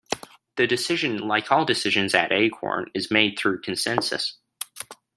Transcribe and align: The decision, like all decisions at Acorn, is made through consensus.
The 0.55 0.65
decision, 0.65 1.17
like 1.27 1.51
all 1.51 1.63
decisions 1.63 2.15
at 2.15 2.31
Acorn, 2.31 2.89
is 2.95 3.11
made 3.11 3.37
through 3.37 3.61
consensus. 3.61 4.39